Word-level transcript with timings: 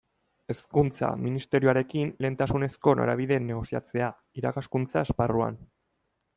Hezkuntza 0.51 1.09
Ministerioarekin 1.25 2.09
lehentasunezko 2.25 2.95
norabideen 3.03 3.47
negoziatzea, 3.53 4.11
irakaskuntza 4.43 5.07
esparruan. 5.09 5.65